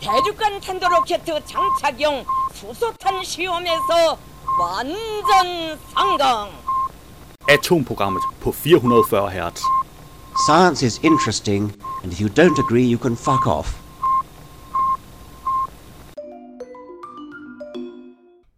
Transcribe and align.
대륙간 0.00 0.60
탄도로켓 0.60 1.24
장착용 1.24 2.24
수소탄 2.52 3.22
시험에서 3.24 4.18
완전 4.60 5.78
성공. 5.94 6.50
Atomprogrammet 7.48 8.22
på 8.40 8.52
440 8.52 9.30
Hz. 9.30 9.62
Science 10.46 10.82
is 10.82 11.00
interesting, 11.02 11.72
and 12.02 12.12
if 12.12 12.20
you 12.20 12.28
don't 12.28 12.58
agree, 12.58 12.84
you 12.84 12.98
can 12.98 13.16
fuck 13.16 13.46
off. 13.46 13.86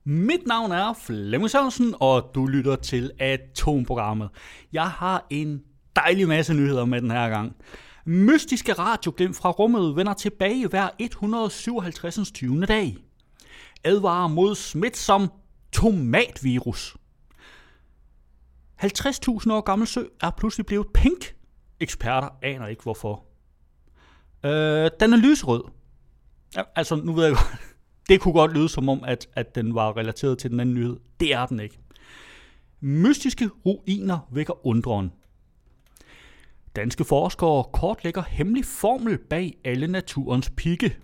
Mit 0.05 0.47
navn 0.47 0.73
er 0.73 0.95
Flemming 1.07 1.51
Sørensen, 1.51 1.95
og 2.01 2.31
du 2.35 2.47
lytter 2.47 2.77
til 2.77 3.11
Atomprogrammet. 3.19 4.29
Jeg 4.73 4.91
har 4.91 5.27
en 5.31 5.63
dejlig 5.97 6.29
masse 6.29 6.55
nyheder 6.55 6.85
med 6.85 7.01
den 7.01 7.11
her 7.11 7.29
gang. 7.29 7.57
Mystiske 8.06 8.74
radioglimt 8.74 9.36
fra 9.36 9.52
rummet 9.52 9.96
vender 9.96 10.14
tilbage 10.14 10.68
hver 10.68 10.90
157. 11.00 12.32
20. 12.32 12.66
dag. 12.66 12.98
Advarer 13.84 14.28
mod 14.28 14.56
smitsom 14.56 15.32
tomatvirus. 15.72 16.96
50.000 18.84 19.52
år 19.52 19.62
gammel 19.62 19.88
sø 19.88 20.04
er 20.22 20.32
pludselig 20.38 20.66
blevet 20.66 20.88
pink. 20.94 21.36
Eksperter 21.80 22.30
aner 22.42 22.68
ikke 22.68 22.84
hvorfor. 22.84 23.26
Øh, 24.46 24.92
den 25.00 25.14
er 25.14 25.18
lysrød. 25.18 25.64
Ja, 26.56 26.62
altså, 26.76 26.96
nu 26.96 27.14
ved 27.14 27.26
jeg 27.26 27.34
godt, 27.36 27.62
det 28.10 28.22
kunne 28.22 28.34
godt 28.34 28.54
lyde 28.54 28.70
som 28.70 28.90
om, 28.90 29.04
at, 29.04 29.28
at 29.34 29.56
den 29.56 29.76
var 29.76 29.98
relateret 29.98 30.38
til 30.38 30.52
den 30.52 30.60
anden 30.60 30.76
nyhed. 30.76 31.00
Det 31.20 31.34
er 31.34 31.46
den 31.46 31.60
ikke. 31.60 31.80
Mystiske 32.80 33.50
ruiner 33.66 34.20
vækker 34.32 34.68
undren. 34.68 35.12
Danske 36.76 37.04
forskere 37.04 37.64
kortlægger 37.64 38.22
hemmelig 38.22 38.66
formel 38.66 39.18
bag 39.18 39.58
alle 39.66 39.88
naturens 39.88 40.52
pigge. 40.58 40.98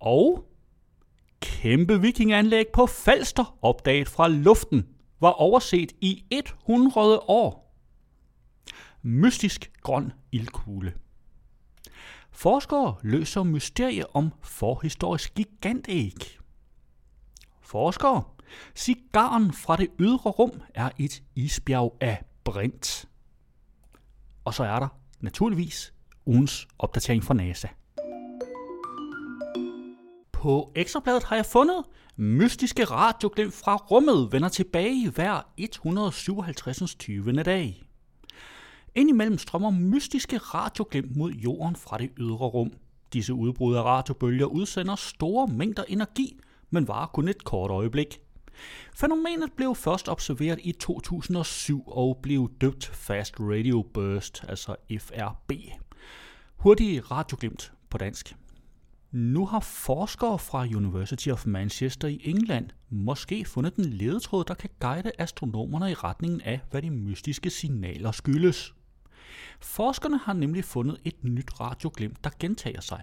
Og 0.00 0.48
kæmpe 1.40 2.00
vikinganlæg 2.00 2.66
på 2.72 2.86
Falster, 2.86 3.58
opdaget 3.62 4.08
fra 4.08 4.28
luften, 4.28 4.86
var 5.20 5.30
overset 5.30 5.92
i 6.00 6.24
100 6.30 7.18
år. 7.18 7.74
Mystisk 9.02 9.70
grøn 9.82 10.12
ildkugle. 10.32 10.94
Forskere 12.30 12.94
løser 13.02 13.42
mysterie 13.42 14.16
om 14.16 14.32
forhistorisk 14.42 15.34
gigantæg. 15.34 16.38
Forskere. 17.60 18.22
Cigaren 18.74 19.52
fra 19.52 19.76
det 19.76 19.88
ydre 19.98 20.30
rum 20.30 20.62
er 20.74 20.90
et 20.98 21.22
isbjerg 21.34 21.96
af 22.00 22.24
brint. 22.44 23.08
Og 24.44 24.54
så 24.54 24.64
er 24.64 24.78
der 24.78 24.88
naturligvis 25.20 25.94
ugens 26.26 26.68
opdatering 26.78 27.24
fra 27.24 27.34
NASA. 27.34 27.68
På 30.32 30.72
Ekstrabladet 30.74 31.24
har 31.24 31.36
jeg 31.36 31.46
fundet, 31.46 31.84
mystiske 32.16 32.84
radioglimt 32.84 33.54
fra 33.54 33.76
rummet 33.76 34.32
vender 34.32 34.48
tilbage 34.48 35.10
hver 35.10 35.52
157. 35.56 36.94
20. 36.94 37.42
dag. 37.42 37.82
Indimellem 38.94 39.38
strømmer 39.38 39.70
mystiske 39.70 40.38
radioglimt 40.38 41.16
mod 41.16 41.32
jorden 41.32 41.76
fra 41.76 41.98
det 41.98 42.10
ydre 42.18 42.46
rum. 42.46 42.72
Disse 43.12 43.34
udbrud 43.34 43.76
af 43.76 43.82
radiobølger 43.82 44.46
udsender 44.46 44.96
store 44.96 45.48
mængder 45.48 45.84
energi, 45.88 46.40
men 46.70 46.88
varer 46.88 47.06
kun 47.06 47.28
et 47.28 47.44
kort 47.44 47.70
øjeblik. 47.70 48.20
Fænomenet 48.94 49.52
blev 49.56 49.74
først 49.74 50.08
observeret 50.08 50.58
i 50.62 50.72
2007 50.72 51.84
og 51.86 52.18
blev 52.22 52.50
døbt 52.60 52.86
Fast 52.86 53.34
Radio 53.40 53.82
Burst, 53.94 54.44
altså 54.48 54.76
FRB. 54.98 55.52
Hurtig 56.56 57.10
radioglimt 57.10 57.72
på 57.90 57.98
dansk. 57.98 58.36
Nu 59.12 59.46
har 59.46 59.60
forskere 59.60 60.38
fra 60.38 60.66
University 60.66 61.28
of 61.28 61.46
Manchester 61.46 62.08
i 62.08 62.20
England 62.24 62.70
måske 62.90 63.44
fundet 63.44 63.76
den 63.76 63.84
ledetråd, 63.84 64.44
der 64.44 64.54
kan 64.54 64.70
guide 64.80 65.12
astronomerne 65.18 65.90
i 65.90 65.94
retningen 65.94 66.40
af, 66.40 66.60
hvad 66.70 66.82
de 66.82 66.90
mystiske 66.90 67.50
signaler 67.50 68.12
skyldes. 68.12 68.74
Forskerne 69.60 70.18
har 70.18 70.32
nemlig 70.32 70.64
fundet 70.64 71.00
et 71.04 71.24
nyt 71.24 71.60
radioglimt, 71.60 72.24
der 72.24 72.30
gentager 72.38 72.80
sig. 72.80 73.02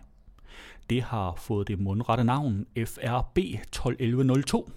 Det 0.90 1.04
har 1.04 1.36
fået 1.36 1.68
det 1.68 1.80
mundrette 1.80 2.24
navn 2.24 2.66
FRB 2.86 3.38
121102. 3.38 4.70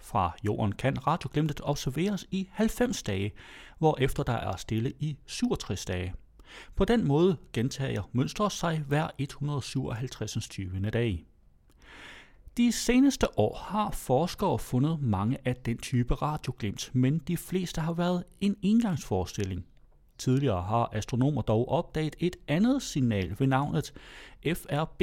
Fra 0.00 0.36
jorden 0.44 0.72
kan 0.72 1.06
radioglimtet 1.06 1.60
observeres 1.64 2.26
i 2.30 2.48
90 2.52 3.02
dage, 3.02 3.32
hvorefter 3.78 4.22
der 4.22 4.32
er 4.32 4.56
stille 4.56 4.92
i 4.98 5.18
67 5.26 5.84
dage. 5.84 6.14
På 6.76 6.84
den 6.84 7.06
måde 7.06 7.36
gentager 7.52 8.02
mønstret 8.12 8.52
sig 8.52 8.78
hver 8.78 9.08
157. 9.18 10.48
20. 10.48 10.90
dag. 10.90 11.24
De 12.56 12.72
seneste 12.72 13.38
år 13.38 13.56
har 13.56 13.90
forskere 13.90 14.58
fundet 14.58 15.00
mange 15.00 15.38
af 15.44 15.56
den 15.56 15.78
type 15.78 16.14
radioglimt, 16.14 16.90
men 16.92 17.18
de 17.18 17.36
fleste 17.36 17.80
har 17.80 17.92
været 17.92 18.24
en 18.40 18.56
engangsforestilling. 18.62 19.66
Tidligere 20.18 20.62
har 20.62 20.90
astronomer 20.92 21.42
dog 21.42 21.68
opdaget 21.68 22.16
et 22.18 22.36
andet 22.48 22.82
signal 22.82 23.36
ved 23.38 23.46
navnet 23.46 23.92
FRB 24.54 25.02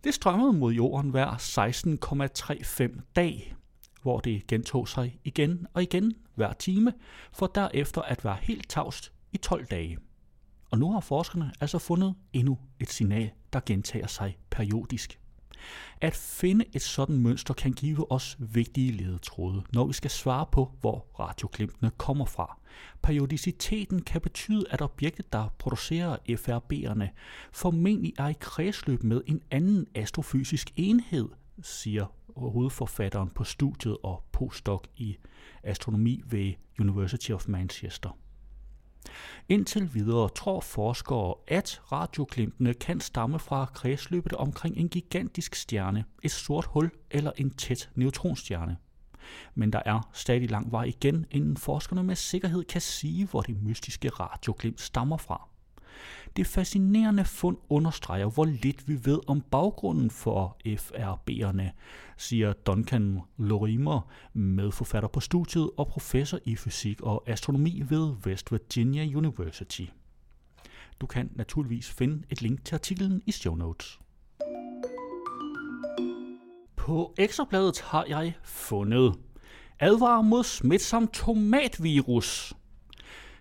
Det 0.03 0.13
strømmede 0.13 0.53
mod 0.53 0.73
jorden 0.73 1.09
hver 1.09 1.31
16,35 2.97 3.01
dag, 3.15 3.55
hvor 4.01 4.19
det 4.19 4.47
gentog 4.47 4.87
sig 4.87 5.19
igen 5.23 5.67
og 5.73 5.83
igen 5.83 6.13
hver 6.35 6.53
time, 6.53 6.93
for 7.33 7.47
derefter 7.47 8.01
at 8.01 8.25
være 8.25 8.37
helt 8.41 8.69
tavst 8.69 9.11
i 9.31 9.37
12 9.37 9.65
dage. 9.65 9.97
Og 10.71 10.79
nu 10.79 10.91
har 10.91 10.99
forskerne 10.99 11.51
altså 11.61 11.79
fundet 11.79 12.15
endnu 12.33 12.59
et 12.79 12.89
signal, 12.89 13.31
der 13.53 13.59
gentager 13.65 14.07
sig 14.07 14.37
periodisk. 14.49 15.19
At 16.01 16.15
finde 16.15 16.65
et 16.73 16.81
sådan 16.81 17.17
mønster 17.17 17.53
kan 17.53 17.73
give 17.73 18.11
os 18.11 18.37
vigtige 18.39 18.91
ledetråde, 18.91 19.63
når 19.73 19.85
vi 19.85 19.93
skal 19.93 20.11
svare 20.11 20.45
på, 20.51 20.71
hvor 20.81 21.05
radioklimtene 21.19 21.91
kommer 21.97 22.25
fra. 22.25 22.59
Periodiciteten 23.01 24.01
kan 24.01 24.21
betyde, 24.21 24.65
at 24.69 24.81
objektet, 24.81 25.33
der 25.33 25.55
producerer 25.59 26.17
FRB'erne, 26.29 27.07
formentlig 27.51 28.13
er 28.17 28.27
i 28.27 28.35
kredsløb 28.39 29.03
med 29.03 29.21
en 29.25 29.41
anden 29.51 29.87
astrofysisk 29.95 30.71
enhed, 30.75 31.29
siger 31.61 32.05
hovedforfatteren 32.35 33.29
på 33.29 33.43
studiet 33.43 33.97
og 34.03 34.23
postdoc 34.31 34.83
i 34.97 35.17
astronomi 35.63 36.21
ved 36.25 36.53
University 36.79 37.31
of 37.31 37.47
Manchester. 37.47 38.17
Indtil 39.49 39.93
videre 39.93 40.29
tror 40.29 40.61
forskere, 40.61 41.35
at 41.47 41.81
radioklimtene 41.91 42.73
kan 42.73 42.99
stamme 42.99 43.39
fra 43.39 43.65
kredsløbet 43.73 44.33
omkring 44.33 44.77
en 44.77 44.89
gigantisk 44.89 45.55
stjerne, 45.55 46.05
et 46.23 46.31
sort 46.31 46.65
hul 46.65 46.91
eller 47.11 47.31
en 47.37 47.49
tæt 47.49 47.89
neutronstjerne. 47.95 48.77
Men 49.55 49.73
der 49.73 49.81
er 49.85 50.09
stadig 50.13 50.51
lang 50.51 50.71
vej 50.71 50.83
igen, 50.83 51.25
inden 51.31 51.57
forskerne 51.57 52.03
med 52.03 52.15
sikkerhed 52.15 52.63
kan 52.63 52.81
sige, 52.81 53.25
hvor 53.25 53.41
det 53.41 53.63
mystiske 53.63 54.09
radioglimt 54.09 54.81
stammer 54.81 55.17
fra. 55.17 55.47
Det 56.35 56.47
fascinerende 56.47 57.25
fund 57.25 57.57
understreger, 57.69 58.29
hvor 58.29 58.45
lidt 58.45 58.87
vi 58.87 59.05
ved 59.05 59.19
om 59.27 59.41
baggrunden 59.41 60.09
for 60.09 60.57
FRB'erne, 60.67 61.71
siger 62.17 62.53
Duncan 62.53 63.19
Lorimer, 63.37 64.09
medforfatter 64.33 65.09
på 65.09 65.19
studiet 65.19 65.69
og 65.77 65.87
professor 65.87 66.39
i 66.45 66.55
fysik 66.55 67.01
og 67.01 67.23
astronomi 67.27 67.83
ved 67.89 68.13
West 68.25 68.51
Virginia 68.51 69.17
University. 69.17 69.85
Du 71.01 71.05
kan 71.05 71.29
naturligvis 71.35 71.89
finde 71.89 72.23
et 72.29 72.41
link 72.41 72.65
til 72.65 72.75
artiklen 72.75 73.21
i 73.25 73.31
show 73.31 73.55
notes. 73.55 73.99
På 76.75 77.13
ekstrabladet 77.17 77.81
har 77.81 78.05
jeg 78.07 78.33
fundet 78.43 79.15
advarer 79.79 80.21
mod 80.21 80.43
smitsom 80.43 81.07
tomatvirus. 81.07 82.53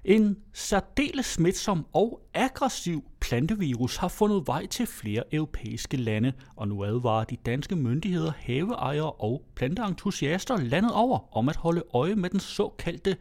En 0.05 0.37
særdeles 0.53 1.27
smitsom 1.27 1.87
og 1.93 2.21
aggressiv 2.35 3.05
plantevirus 3.21 3.97
har 3.97 4.09
fundet 4.09 4.47
vej 4.47 4.67
til 4.67 4.87
flere 4.87 5.35
europæiske 5.35 5.97
lande, 5.97 6.33
og 6.57 6.69
nu 6.69 6.85
advarer 6.85 7.25
de 7.25 7.37
danske 7.37 7.77
myndigheder, 7.77 8.33
haveejere 8.39 9.13
og 9.13 9.45
planteentusiaster 9.55 10.57
landet 10.57 10.93
over 10.93 11.37
om 11.37 11.49
at 11.49 11.57
holde 11.57 11.83
øje 11.95 12.15
med 12.15 12.31
den 12.31 12.41
såkaldte 12.41 13.17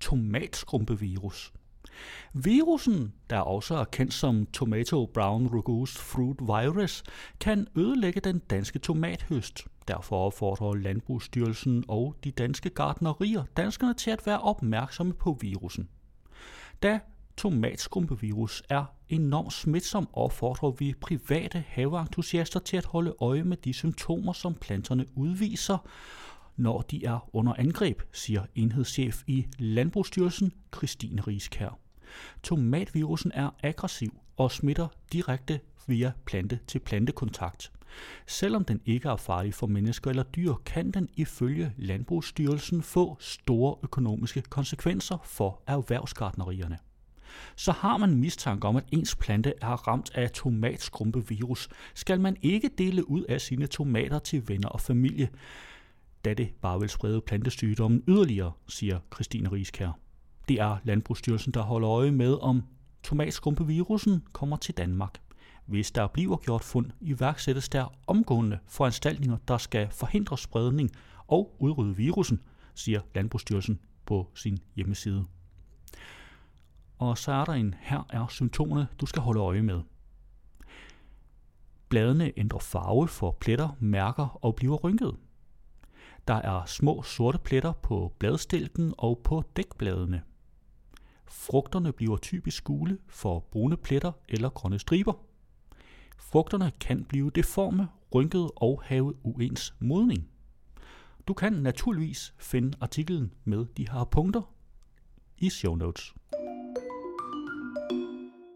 tomatskrumpevirus. 0.00 1.52
Virusen, 2.32 3.12
der 3.30 3.38
også 3.38 3.74
er 3.74 3.84
kendt 3.84 4.14
som 4.14 4.46
Tomato 4.46 5.06
Brown 5.06 5.46
Rugose 5.46 5.98
Fruit 5.98 6.40
Virus, 6.40 7.04
kan 7.40 7.66
ødelægge 7.76 8.20
den 8.20 8.38
danske 8.38 8.78
tomathøst. 8.78 9.64
Derfor 9.88 10.26
opfordrer 10.26 10.74
Landbrugsstyrelsen 10.74 11.84
og 11.88 12.16
de 12.24 12.30
danske 12.30 12.70
gardnerier 12.70 13.44
danskerne 13.56 13.94
til 13.94 14.10
at 14.10 14.26
være 14.26 14.40
opmærksomme 14.40 15.12
på 15.12 15.38
virusen. 15.40 15.88
Da 16.84 17.00
tomatskrumpevirus 17.36 18.62
er 18.68 18.84
enormt 19.08 19.52
smitsom, 19.52 20.08
opfordrer 20.12 20.70
vi 20.70 20.94
private 21.00 21.64
haveentusiaster 21.68 22.60
til 22.60 22.76
at 22.76 22.84
holde 22.84 23.14
øje 23.20 23.44
med 23.44 23.56
de 23.56 23.72
symptomer, 23.72 24.32
som 24.32 24.54
planterne 24.54 25.06
udviser, 25.14 25.88
når 26.56 26.82
de 26.82 27.04
er 27.04 27.28
under 27.32 27.54
angreb, 27.58 28.02
siger 28.12 28.46
enhedschef 28.54 29.22
i 29.26 29.46
Landbrugsstyrelsen 29.58 30.52
Christine 30.76 31.22
Rieskær. 31.22 31.78
Tomatvirusen 32.42 33.32
er 33.34 33.50
aggressiv 33.62 34.20
og 34.36 34.50
smitter 34.52 34.88
direkte 35.12 35.60
via 35.86 36.12
plante 36.24 36.58
til 36.66 36.78
plantekontakt. 36.78 37.72
Selvom 38.26 38.64
den 38.64 38.80
ikke 38.84 39.08
er 39.08 39.16
farlig 39.16 39.54
for 39.54 39.66
mennesker 39.66 40.10
eller 40.10 40.22
dyr, 40.22 40.54
kan 40.66 40.90
den 40.90 41.08
ifølge 41.16 41.72
Landbrugsstyrelsen 41.76 42.82
få 42.82 43.16
store 43.20 43.76
økonomiske 43.82 44.42
konsekvenser 44.42 45.18
for 45.24 45.62
erhvervsgartnerierne. 45.66 46.78
Så 47.56 47.72
har 47.72 47.96
man 47.96 48.14
mistanke 48.14 48.68
om, 48.68 48.76
at 48.76 48.84
ens 48.92 49.16
plante 49.16 49.52
er 49.60 49.88
ramt 49.88 50.10
af 50.14 50.30
tomatskrumpevirus, 50.30 51.68
skal 51.94 52.20
man 52.20 52.36
ikke 52.42 52.70
dele 52.78 53.10
ud 53.10 53.22
af 53.22 53.40
sine 53.40 53.66
tomater 53.66 54.18
til 54.18 54.48
venner 54.48 54.68
og 54.68 54.80
familie, 54.80 55.28
da 56.24 56.34
det 56.34 56.48
bare 56.60 56.80
vil 56.80 56.88
sprede 56.88 57.20
plantesygdommen 57.20 58.02
yderligere, 58.08 58.52
siger 58.68 58.98
Christine 59.14 59.52
Rieskær. 59.52 59.98
Det 60.48 60.60
er 60.60 60.76
Landbrugsstyrelsen, 60.84 61.52
der 61.52 61.62
holder 61.62 61.90
øje 61.90 62.10
med, 62.10 62.38
om 62.42 62.62
tomatskrumpevirusen 63.02 64.22
kommer 64.32 64.56
til 64.56 64.76
Danmark. 64.76 65.23
Hvis 65.66 65.90
der 65.90 66.06
bliver 66.06 66.36
gjort 66.36 66.64
fund, 66.64 66.90
iværksættes 67.00 67.68
der 67.68 67.94
omgående 68.06 68.58
foranstaltninger, 68.66 69.36
der 69.48 69.58
skal 69.58 69.90
forhindre 69.90 70.38
spredning 70.38 70.90
og 71.26 71.56
udrydde 71.58 71.96
virusen, 71.96 72.40
siger 72.74 73.00
Landbrugsstyrelsen 73.14 73.80
på 74.06 74.30
sin 74.34 74.58
hjemmeside. 74.76 75.24
Og 76.98 77.18
så 77.18 77.32
er 77.32 77.44
der 77.44 77.52
en, 77.52 77.74
her 77.80 78.06
er 78.10 78.26
symptomerne, 78.28 78.86
du 79.00 79.06
skal 79.06 79.22
holde 79.22 79.40
øje 79.40 79.62
med. 79.62 79.82
Bladene 81.88 82.32
ændrer 82.36 82.58
farve 82.58 83.08
for 83.08 83.36
pletter, 83.40 83.68
mærker 83.80 84.44
og 84.44 84.56
bliver 84.56 84.76
rynket. 84.76 85.16
Der 86.28 86.34
er 86.34 86.64
små 86.64 87.02
sorte 87.02 87.38
pletter 87.38 87.72
på 87.72 88.12
bladstilken 88.18 88.94
og 88.98 89.20
på 89.24 89.42
dækbladene. 89.56 90.22
Frugterne 91.26 91.92
bliver 91.92 92.16
typisk 92.16 92.64
gule 92.64 92.98
for 93.08 93.40
brune 93.40 93.76
pletter 93.76 94.12
eller 94.28 94.48
grønne 94.48 94.78
striber. 94.78 95.12
Frugterne 96.16 96.72
kan 96.80 97.04
blive 97.04 97.30
deforme, 97.30 97.88
rynkede 98.14 98.52
og 98.56 98.82
have 98.84 99.26
uens 99.26 99.74
modning. 99.80 100.28
Du 101.28 101.34
kan 101.34 101.52
naturligvis 101.52 102.34
finde 102.38 102.78
artiklen 102.80 103.32
med 103.44 103.66
de 103.76 103.88
her 103.90 104.04
punkter 104.04 104.42
i 105.38 105.50
show 105.50 105.74
notes. 105.74 106.14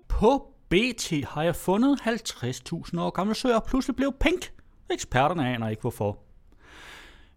På 0.09 0.55
BT 0.69 1.25
har 1.25 1.43
jeg 1.43 1.57
fundet 1.57 2.01
50.000 2.01 3.01
år 3.01 3.11
gammel 3.11 3.37
søer 3.37 3.57
og 3.57 3.65
pludselig 3.65 3.97
blev 3.97 4.13
pink. 4.21 4.53
Eksperterne 4.91 5.49
aner 5.49 5.69
ikke 5.69 5.81
hvorfor. 5.81 6.19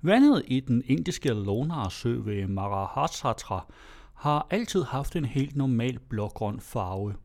Vandet 0.01 0.44
i 0.47 0.59
den 0.59 0.83
indiske 0.85 1.33
Lonar-sø 1.33 2.21
ved 2.21 2.47
Marahasatra 2.47 3.65
har 4.13 4.47
altid 4.50 4.83
haft 4.83 5.15
en 5.15 5.25
helt 5.25 5.56
normal 5.56 6.00
blågrøn 6.00 6.59
farve. 6.59 7.15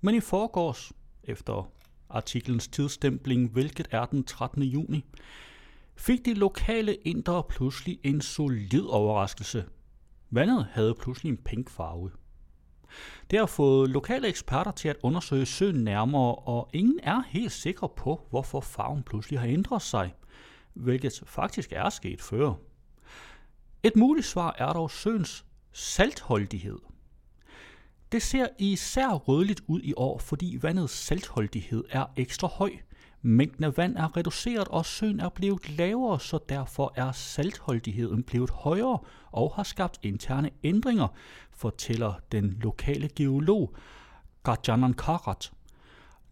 Men 0.00 0.14
i 0.14 0.20
forgårs, 0.20 0.92
efter 1.24 1.70
artiklens 2.14 2.68
tidsstempling, 2.68 3.50
hvilket 3.50 3.88
er 3.90 4.06
den 4.06 4.24
13. 4.24 4.62
juni, 4.62 5.04
fik 5.96 6.24
de 6.24 6.34
lokale 6.34 6.94
indere 6.94 7.42
pludselig 7.48 7.98
en 8.02 8.20
solid 8.20 8.84
overraskelse. 8.84 9.64
Vandet 10.30 10.66
havde 10.70 10.94
pludselig 10.94 11.30
en 11.30 11.36
pink 11.36 11.70
farve. 11.70 12.10
Det 13.30 13.38
har 13.38 13.46
fået 13.46 13.90
lokale 13.90 14.28
eksperter 14.28 14.70
til 14.70 14.88
at 14.88 14.96
undersøge 15.02 15.46
søen 15.46 15.84
nærmere, 15.84 16.34
og 16.34 16.70
ingen 16.72 17.00
er 17.02 17.22
helt 17.26 17.52
sikre 17.52 17.88
på, 17.96 18.26
hvorfor 18.30 18.60
farven 18.60 19.02
pludselig 19.02 19.40
har 19.40 19.46
ændret 19.46 19.82
sig, 19.82 20.14
hvilket 20.72 21.22
faktisk 21.26 21.72
er 21.72 21.88
sket 21.88 22.22
før. 22.22 22.54
Et 23.82 23.96
muligt 23.96 24.26
svar 24.26 24.54
er 24.58 24.72
dog 24.72 24.90
søens 24.90 25.44
saltholdighed. 25.72 26.78
Det 28.14 28.22
ser 28.22 28.46
især 28.58 29.08
rødligt 29.08 29.62
ud 29.66 29.80
i 29.82 29.92
år, 29.96 30.18
fordi 30.18 30.58
vandets 30.62 30.92
saltholdighed 30.92 31.84
er 31.90 32.04
ekstra 32.16 32.48
høj. 32.48 32.70
Mængden 33.22 33.64
af 33.64 33.76
vand 33.76 33.96
er 33.96 34.16
reduceret, 34.16 34.68
og 34.68 34.86
søen 34.86 35.20
er 35.20 35.28
blevet 35.28 35.70
lavere, 35.70 36.20
så 36.20 36.38
derfor 36.48 36.92
er 36.96 37.12
saltholdigheden 37.12 38.22
blevet 38.22 38.50
højere 38.50 38.98
og 39.32 39.52
har 39.56 39.62
skabt 39.62 39.98
interne 40.02 40.50
ændringer, 40.64 41.08
fortæller 41.50 42.14
den 42.32 42.58
lokale 42.60 43.08
geolog 43.16 43.74
Gajanan 44.44 44.94
Karat. 44.94 45.52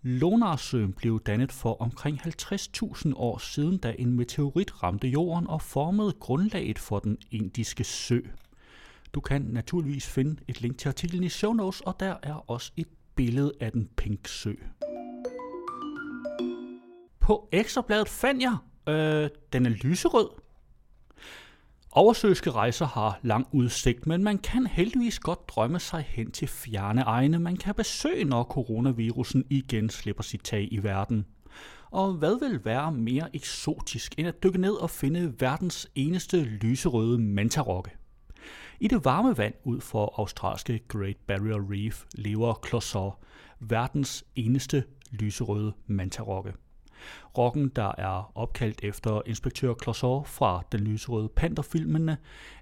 Lonarsøen 0.02 0.92
blev 0.92 1.20
dannet 1.20 1.52
for 1.52 1.80
omkring 1.80 2.20
50.000 2.20 3.12
år 3.16 3.38
siden, 3.38 3.78
da 3.78 3.94
en 3.98 4.12
meteorit 4.12 4.82
ramte 4.82 5.08
jorden 5.08 5.46
og 5.46 5.62
formede 5.62 6.12
grundlaget 6.12 6.78
for 6.78 6.98
den 6.98 7.18
indiske 7.30 7.84
sø. 7.84 8.20
Du 9.14 9.20
kan 9.20 9.42
naturligvis 9.42 10.08
finde 10.08 10.36
et 10.48 10.60
link 10.60 10.78
til 10.78 10.88
artiklen 10.88 11.24
i 11.24 11.28
show 11.28 11.52
notes, 11.52 11.80
og 11.80 12.00
der 12.00 12.16
er 12.22 12.50
også 12.50 12.72
et 12.76 12.88
billede 13.14 13.52
af 13.60 13.72
den 13.72 13.88
pink 13.96 14.28
sø. 14.28 14.52
På 17.20 17.48
ekstrabladet 17.52 18.08
fandt 18.08 18.42
jeg, 18.42 18.56
øh, 18.88 19.30
den 19.52 19.66
er 19.66 19.70
lyserød. 19.70 20.28
Oversøske 21.94 22.50
rejser 22.50 22.86
har 22.86 23.18
lang 23.22 23.46
udsigt, 23.52 24.06
men 24.06 24.24
man 24.24 24.38
kan 24.38 24.66
heldigvis 24.66 25.18
godt 25.18 25.48
drømme 25.48 25.80
sig 25.80 26.04
hen 26.08 26.30
til 26.30 26.48
fjerne 26.48 27.00
egne, 27.00 27.38
man 27.38 27.56
kan 27.56 27.74
besøge, 27.74 28.24
når 28.24 28.44
coronavirusen 28.44 29.44
igen 29.50 29.90
slipper 29.90 30.22
sit 30.22 30.40
tag 30.40 30.68
i 30.70 30.78
verden. 30.78 31.26
Og 31.90 32.12
hvad 32.12 32.48
vil 32.48 32.64
være 32.64 32.92
mere 32.92 33.36
eksotisk 33.36 34.14
end 34.18 34.28
at 34.28 34.42
dykke 34.42 34.60
ned 34.60 34.72
og 34.72 34.90
finde 34.90 35.34
verdens 35.40 35.88
eneste 35.94 36.44
lyserøde 36.44 37.18
mantarokke? 37.18 37.90
I 38.82 38.88
det 38.88 39.04
varme 39.04 39.38
vand 39.38 39.54
ud 39.64 39.80
for 39.80 40.14
australske 40.18 40.80
Great 40.88 41.16
Barrier 41.26 41.70
Reef 41.70 42.04
lever 42.14 42.54
Closor, 42.68 43.18
verdens 43.60 44.24
eneste 44.36 44.84
lyserøde 45.10 45.72
mantarokke. 45.86 46.52
Rokken, 47.38 47.68
der 47.68 47.92
er 47.98 48.32
opkaldt 48.34 48.80
efter 48.84 49.22
inspektør 49.26 49.74
Closor 49.82 50.22
fra 50.22 50.62
den 50.72 50.80
lyserøde 50.80 51.28
panterfilmene, 51.28 52.16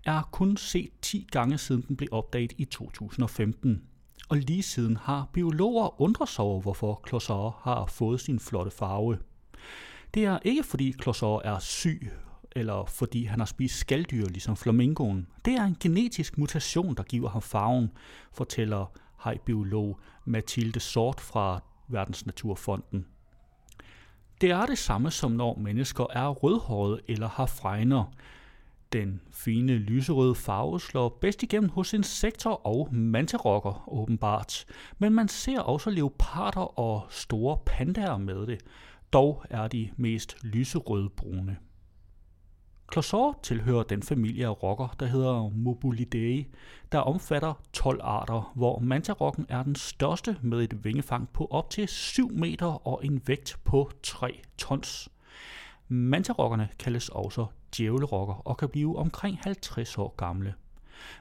er 0.05 0.29
kun 0.33 0.57
set 0.57 0.91
10 1.03 1.27
gange 1.31 1.59
siden 1.59 1.85
den 1.89 1.97
blev 1.97 2.09
opdaget 2.13 2.53
i 2.59 2.65
2015. 2.65 3.83
Og 4.29 4.37
lige 4.37 4.63
siden 4.63 4.97
har 4.97 5.29
biologer 5.33 6.01
undret 6.01 6.29
sig 6.29 6.45
over, 6.45 6.61
hvorfor 6.61 7.03
Closor 7.09 7.61
har 7.63 7.87
fået 7.87 8.21
sin 8.21 8.41
flotte 8.41 8.71
farve. 8.71 9.19
Det 10.15 10.25
er 10.25 10.39
ikke 10.43 10.63
fordi 10.63 10.95
Closor 11.03 11.43
er 11.45 11.59
syg 11.59 12.13
eller 12.57 12.85
fordi 12.85 13.25
han 13.25 13.39
har 13.39 13.47
spist 13.47 13.79
skalddyr 13.79 14.25
ligesom 14.27 14.57
flamingoen. 14.57 15.27
Det 15.45 15.55
er 15.55 15.65
en 15.65 15.77
genetisk 15.81 16.39
mutation, 16.39 16.95
der 16.95 17.03
giver 17.03 17.29
ham 17.29 17.43
farven, 17.43 17.91
fortæller 18.33 18.87
hajbiolog 19.17 20.01
Mathilde 20.25 20.81
Sort 20.81 21.21
fra 21.21 21.63
Verdensnaturfonden. 21.89 23.07
Det 24.41 24.51
er 24.51 24.67
det 24.67 24.79
samme 24.79 25.11
som 25.11 25.33
når 25.33 25.59
mennesker 25.59 26.07
er 26.11 26.29
rødhårede 26.29 27.01
eller 27.09 27.29
har 27.29 27.47
fregner. 27.47 28.05
Den 28.93 29.21
fine 29.31 29.73
lyserøde 29.73 30.35
farve 30.35 30.81
slår 30.81 31.19
bedst 31.21 31.43
igennem 31.43 31.71
hos 31.71 31.93
insekter 31.93 32.67
og 32.67 32.89
mantarokker 32.95 33.89
åbenbart, 33.89 34.65
men 34.99 35.15
man 35.15 35.29
ser 35.29 35.61
også 35.61 35.91
leoparder 35.91 36.79
og 36.79 37.07
store 37.11 37.59
pandaer 37.67 38.19
med 38.19 38.47
det. 38.47 38.61
Dog 39.13 39.45
er 39.51 39.69
de 39.69 39.91
mest 39.97 40.37
lyserødbrune. 40.43 41.57
Closaur 42.93 43.39
tilhører 43.43 43.83
den 43.83 44.03
familie 44.03 44.47
af 44.47 44.63
rokker, 44.63 44.95
der 45.01 45.07
hedder 45.07 45.49
Mobulidae, 45.49 46.45
der 46.93 46.99
omfatter 46.99 47.55
12 47.73 48.01
arter, 48.03 48.53
hvor 48.55 48.79
mantarokken 48.79 49.47
er 49.49 49.63
den 49.63 49.75
største 49.75 50.37
med 50.43 50.63
et 50.63 50.85
vingefang 50.85 51.29
på 51.29 51.47
op 51.51 51.71
til 51.71 51.89
7 51.89 52.31
meter 52.31 52.87
og 52.89 53.01
en 53.05 53.23
vægt 53.27 53.57
på 53.65 53.91
3 54.03 54.41
tons. 54.59 55.09
Mantarokkerne 55.89 56.69
kaldes 56.79 57.09
også 57.09 57.47
djævlerokker 57.77 58.35
og 58.35 58.57
kan 58.57 58.69
blive 58.69 58.99
omkring 58.99 59.39
50 59.43 59.99
år 59.99 60.15
gamle. 60.17 60.55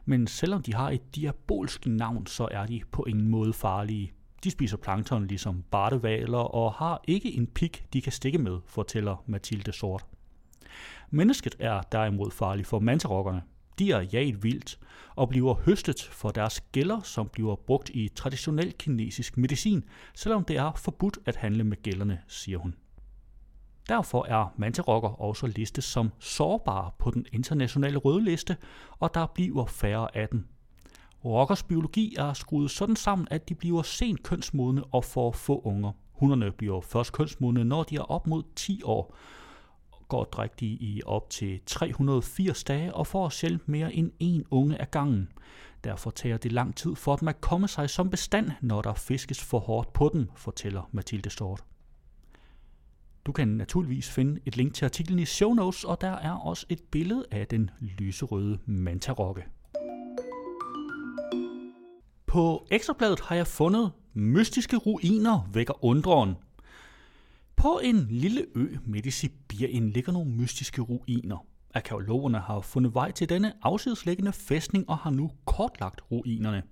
Men 0.06 0.28
selvom 0.28 0.64
de 0.64 0.74
har 0.74 0.90
et 0.90 1.16
diabolsk 1.16 1.88
navn, 1.88 2.28
så 2.28 2.48
er 2.52 2.66
de 2.66 2.82
på 2.92 3.04
ingen 3.04 3.28
måde 3.28 3.54
farlige. 3.54 4.12
De 4.44 4.52
spiser 4.52 4.78
plankton 4.78 5.28
ligesom 5.28 5.64
bartevaler 5.72 6.38
og 6.38 6.74
har 6.74 7.02
ikke 7.08 7.38
en 7.38 7.48
pik, 7.48 7.86
de 7.94 8.02
kan 8.02 8.12
stikke 8.12 8.38
med, 8.38 8.60
fortæller 8.66 9.24
Mathilde 9.26 9.72
Sort. 9.72 10.06
Mennesket 11.10 11.56
er 11.60 11.82
derimod 11.82 12.32
farlig 12.32 12.66
for 12.66 12.80
mantarokkerne. 12.80 13.42
De 13.80 13.92
er 13.92 14.02
jaget 14.02 14.44
vildt 14.44 14.80
og 15.16 15.30
bliver 15.30 15.54
høstet 15.54 16.10
for 16.12 16.30
deres 16.30 16.62
gælder, 16.62 17.02
som 17.02 17.30
bliver 17.30 17.56
brugt 17.56 17.90
i 17.94 18.08
traditionel 18.16 18.74
kinesisk 18.74 19.38
medicin, 19.38 19.84
selvom 20.16 20.44
det 20.44 20.58
er 20.58 20.72
forbudt 20.76 21.20
at 21.26 21.36
handle 21.36 21.64
med 21.64 21.84
gælderne, 21.84 22.20
siger 22.28 22.58
hun. 22.58 22.76
Derfor 23.90 24.26
er 24.26 24.54
mantarokker 24.58 25.22
også 25.22 25.48
listet 25.48 25.84
som 25.84 26.12
sårbare 26.20 26.92
på 27.00 27.12
den 27.12 27.26
internationale 27.32 27.98
rødliste, 27.98 28.58
og 29.00 29.14
der 29.14 29.26
bliver 29.26 29.66
færre 29.66 30.18
af 30.18 30.30
dem. 30.30 30.48
Rokkers 31.26 31.64
biologi 31.64 32.16
er 32.18 32.34
skruet 32.34 32.72
sådan 32.72 32.96
sammen, 32.96 33.28
at 33.32 33.50
de 33.50 33.56
bliver 33.56 33.82
sent 33.82 34.24
kønsmodne 34.24 34.84
og 34.84 35.06
får 35.06 35.32
få 35.32 35.62
unger. 35.62 35.92
Hunderne 36.12 36.52
bliver 36.52 36.82
først 36.82 37.14
kønsmodne, 37.14 37.64
når 37.64 37.84
de 37.84 37.96
er 37.96 38.12
op 38.12 38.28
mod 38.28 38.44
10 38.56 38.82
år, 38.84 39.16
går 40.10 40.24
drægtige 40.24 40.76
i 40.76 41.02
op 41.06 41.30
til 41.30 41.60
380 41.66 42.64
dage 42.64 42.94
og 42.94 43.08
får 43.08 43.30
sjældent 43.30 43.68
mere 43.68 43.94
end 43.94 44.12
en 44.20 44.46
unge 44.52 44.82
af 44.82 44.92
gangen. 44.92 45.32
Derfor 45.84 46.12
tager 46.12 46.38
det 46.38 46.52
lang 46.52 46.76
tid 46.76 46.96
for 46.96 47.16
dem 47.16 47.28
at 47.28 47.42
komme 47.42 47.68
sig 47.68 47.90
som 47.90 48.10
bestand, 48.10 48.52
når 48.62 48.82
der 48.82 48.94
fiskes 48.94 49.44
for 49.44 49.60
hårdt 49.60 49.94
på 49.94 50.10
dem, 50.14 50.30
fortæller 50.36 50.90
Mathilde 50.92 51.30
Stort. 51.30 51.64
Du 53.26 53.32
kan 53.32 53.48
naturligvis 53.48 54.10
finde 54.10 54.42
et 54.46 54.58
link 54.58 54.74
til 54.74 54.86
artiklen 54.86 55.20
i 55.20 55.26
show 55.26 55.54
notes, 55.54 55.84
og 55.84 56.02
der 56.02 56.12
er 56.12 56.32
også 56.32 56.66
et 56.70 56.82
billede 56.92 57.26
af 57.32 57.48
den 57.48 57.70
lyserøde 57.80 58.60
mantarokke. 58.66 59.44
På 62.26 62.68
Ekstrabladet 62.72 63.20
har 63.20 63.36
jeg 63.36 63.48
fundet 63.48 63.92
mystiske 64.14 64.78
ruiner 64.78 65.50
vækker 65.54 65.86
undren. 65.86 66.36
På 67.60 67.80
en 67.84 68.08
lille 68.10 68.46
ø 68.56 68.76
midt 68.86 69.06
i 69.06 69.12
Sibirien 69.12 69.90
ligger 69.90 70.12
nogle 70.12 70.32
mystiske 70.32 70.82
ruiner. 70.82 71.46
Arkeologerne 71.74 72.40
har 72.40 72.62
fundet 72.62 72.94
vej 72.94 73.12
til 73.12 73.30
denne 73.30 73.54
afsidesliggende 73.62 74.34
fæstning 74.34 74.90
og 74.90 74.98
har 74.98 75.10
nu 75.10 75.32
kortlagt 75.46 76.02
ruinerne. 76.12 76.64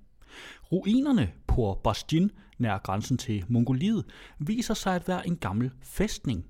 Ruinerne 0.72 1.32
på 1.48 1.80
Bastin, 1.84 2.32
nær 2.58 2.78
grænsen 2.78 3.18
til 3.18 3.46
Mongoliet, 3.48 4.06
viser 4.40 4.74
sig 4.74 4.96
at 4.96 5.08
være 5.08 5.28
en 5.28 5.38
gammel 5.38 5.72
fæstning. 5.82 6.46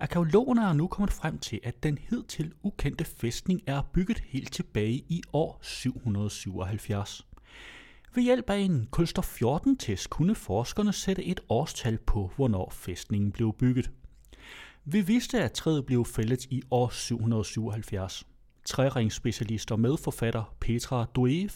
Arkeologerne 0.00 0.62
er 0.62 0.72
nu 0.72 0.86
kommet 0.86 1.12
frem 1.12 1.38
til, 1.38 1.60
at 1.62 1.82
den 1.82 1.98
hidtil 1.98 2.52
ukendte 2.62 3.04
fæstning 3.04 3.60
er 3.66 3.82
bygget 3.92 4.22
helt 4.26 4.52
tilbage 4.52 5.04
i 5.08 5.22
år 5.32 5.58
777. 5.62 7.26
Ved 8.14 8.22
hjælp 8.22 8.50
af 8.50 8.58
en 8.58 8.88
kulstof 8.90 9.24
14 9.24 9.76
test 9.76 10.10
kunne 10.10 10.34
forskerne 10.34 10.92
sætte 10.92 11.24
et 11.24 11.40
årstal 11.48 11.98
på, 11.98 12.30
hvornår 12.36 12.70
fæstningen 12.70 13.32
blev 13.32 13.54
bygget. 13.58 13.90
Vi 14.84 15.00
vidste, 15.00 15.42
at 15.42 15.52
træet 15.52 15.86
blev 15.86 16.04
fældet 16.04 16.44
i 16.44 16.62
år 16.70 16.88
777. 16.88 18.26
Træringsspecialist 18.64 19.72
og 19.72 19.80
medforfatter 19.80 20.54
Petra 20.60 21.06
Duev 21.14 21.50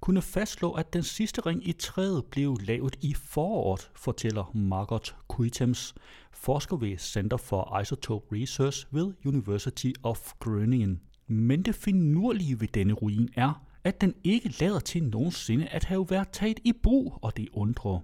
kunne 0.00 0.22
fastslå, 0.22 0.70
at 0.70 0.92
den 0.92 1.02
sidste 1.02 1.40
ring 1.40 1.68
i 1.68 1.72
træet 1.72 2.24
blev 2.24 2.56
lavet 2.60 2.96
i 3.00 3.14
foråret, 3.14 3.90
fortæller 3.94 4.50
Margot 4.54 5.16
Kuitems, 5.28 5.94
forsker 6.32 6.76
ved 6.76 6.98
Center 6.98 7.36
for 7.36 7.80
Isotope 7.80 8.26
Research 8.36 8.86
ved 8.90 9.12
University 9.24 9.90
of 10.02 10.32
Groningen. 10.38 11.00
Men 11.26 11.62
det 11.62 11.74
finurlige 11.74 12.60
ved 12.60 12.68
denne 12.68 12.92
ruin 12.92 13.28
er, 13.36 13.66
at 13.84 14.00
den 14.00 14.14
ikke 14.24 14.54
lader 14.60 14.80
til 14.80 15.02
nogensinde 15.04 15.66
at 15.66 15.84
have 15.84 16.06
været 16.10 16.28
taget 16.28 16.60
i 16.64 16.72
brug, 16.72 17.18
og 17.22 17.36
det 17.36 17.48
undrer. 17.52 18.00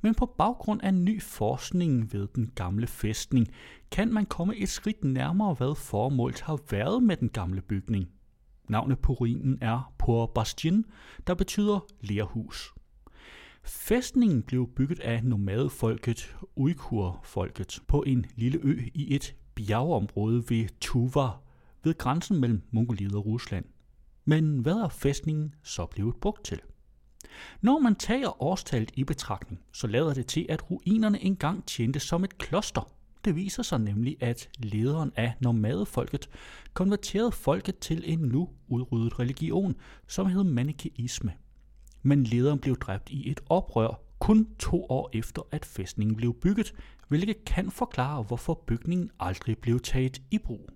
Men 0.00 0.14
på 0.14 0.26
baggrund 0.26 0.80
af 0.82 0.94
ny 0.94 1.22
forskning 1.22 2.12
ved 2.12 2.28
den 2.34 2.50
gamle 2.54 2.86
fæstning, 2.86 3.48
kan 3.90 4.12
man 4.12 4.26
komme 4.26 4.56
et 4.56 4.68
skridt 4.68 5.04
nærmere, 5.04 5.54
hvad 5.54 5.74
formålet 5.74 6.40
har 6.40 6.58
været 6.70 7.02
med 7.02 7.16
den 7.16 7.28
gamle 7.28 7.60
bygning. 7.60 8.08
Navnet 8.68 8.98
på 8.98 9.12
ruinen 9.12 9.58
er 9.60 9.92
Por 9.98 10.26
Bastien, 10.26 10.84
der 11.26 11.34
betyder 11.34 11.86
lerhus. 12.00 12.74
Fæstningen 13.64 14.42
blev 14.42 14.68
bygget 14.76 15.00
af 15.00 15.24
nomadefolket 15.24 16.36
Uighur-folket 16.56 17.80
på 17.88 18.02
en 18.06 18.26
lille 18.36 18.58
ø 18.62 18.80
i 18.94 19.14
et 19.14 19.36
bjergeområde 19.54 20.44
ved 20.48 20.68
Tuva, 20.80 21.28
ved 21.84 21.98
grænsen 21.98 22.40
mellem 22.40 22.62
Mongoliet 22.70 23.14
og 23.14 23.26
Rusland. 23.26 23.64
Men 24.30 24.58
hvad 24.58 24.72
er 24.72 24.88
fæstningen 24.88 25.54
så 25.62 25.86
blevet 25.86 26.14
brugt 26.16 26.44
til? 26.44 26.60
Når 27.60 27.78
man 27.78 27.94
tager 27.94 28.42
årstallet 28.42 28.90
i 28.94 29.04
betragtning, 29.04 29.60
så 29.72 29.86
lader 29.86 30.14
det 30.14 30.26
til, 30.26 30.46
at 30.48 30.70
ruinerne 30.70 31.22
engang 31.22 31.66
tjente 31.66 32.00
som 32.00 32.24
et 32.24 32.38
kloster. 32.38 32.92
Det 33.24 33.36
viser 33.36 33.62
sig 33.62 33.78
nemlig, 33.80 34.16
at 34.20 34.48
lederen 34.58 35.12
af 35.16 35.32
nomadefolket 35.40 36.28
konverterede 36.74 37.32
folket 37.32 37.78
til 37.78 38.02
en 38.12 38.18
nu 38.18 38.48
udryddet 38.68 39.18
religion, 39.18 39.76
som 40.06 40.26
hed 40.26 40.44
manikeisme. 40.44 41.32
Men 42.02 42.24
lederen 42.24 42.58
blev 42.58 42.76
dræbt 42.76 43.10
i 43.10 43.30
et 43.30 43.40
oprør 43.48 44.02
kun 44.18 44.48
to 44.58 44.86
år 44.88 45.10
efter, 45.12 45.42
at 45.50 45.64
fæstningen 45.64 46.16
blev 46.16 46.34
bygget, 46.34 46.74
hvilket 47.08 47.44
kan 47.44 47.70
forklare, 47.70 48.22
hvorfor 48.22 48.62
bygningen 48.66 49.10
aldrig 49.20 49.58
blev 49.58 49.80
taget 49.80 50.22
i 50.30 50.38
brug. 50.38 50.70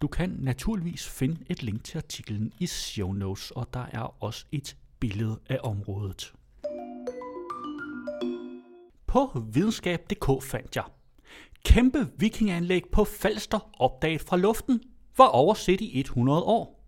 Du 0.00 0.06
kan 0.08 0.36
naturligvis 0.38 1.08
finde 1.08 1.36
et 1.48 1.62
link 1.62 1.84
til 1.84 1.98
artiklen 1.98 2.52
i 2.58 2.66
show 2.66 3.12
notes, 3.12 3.50
og 3.50 3.74
der 3.74 3.86
er 3.92 4.22
også 4.22 4.46
et 4.52 4.76
billede 5.00 5.38
af 5.48 5.58
området. 5.62 6.34
På 9.06 9.42
videnskab.dk 9.52 10.42
fandt 10.42 10.76
jeg 10.76 10.84
Kæmpe 11.64 12.08
vikinganlæg 12.16 12.82
på 12.92 13.04
Falster 13.04 13.70
opdaget 13.78 14.20
fra 14.20 14.36
luften 14.36 14.80
var 15.16 15.26
overset 15.26 15.80
i 15.80 16.00
100 16.00 16.42
år. 16.42 16.80